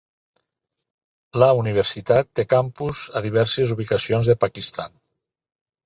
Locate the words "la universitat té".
1.43-2.47